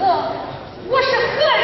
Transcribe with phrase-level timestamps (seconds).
[0.00, 0.06] 大，
[0.90, 1.61] 我是何人？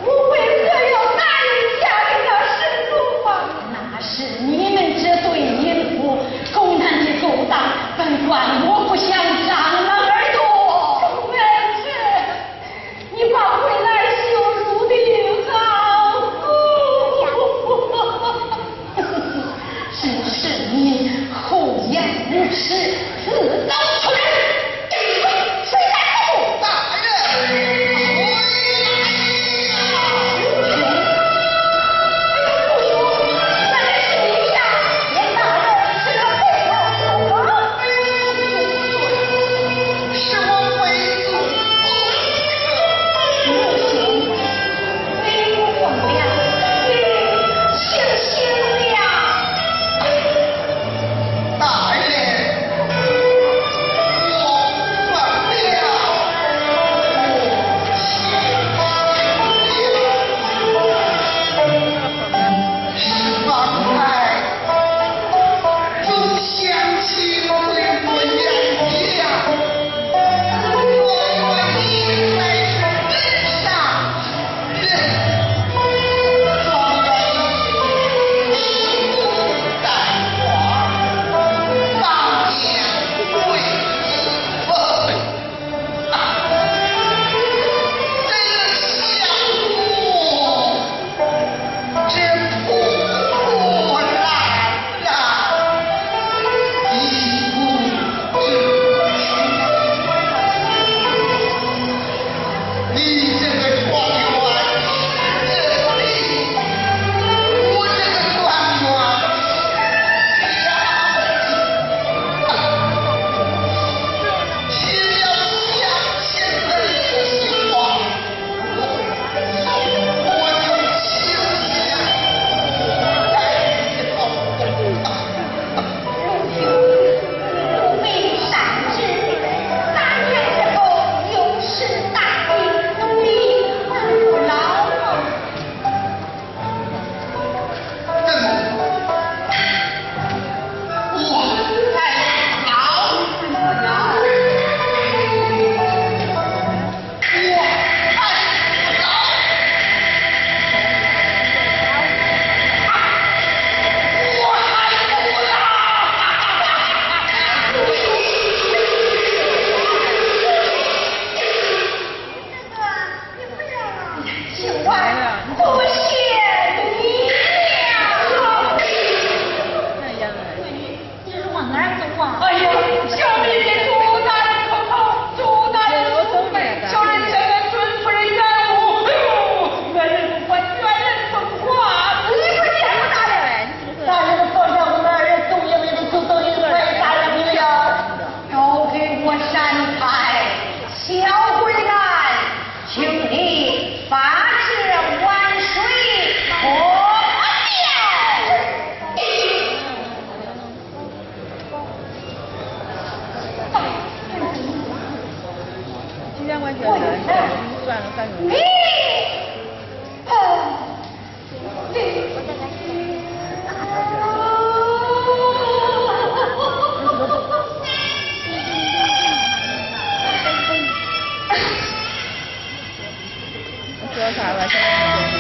[224.21, 225.40] 说啥吧？